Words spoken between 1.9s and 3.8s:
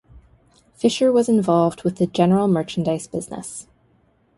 the general merchandise business.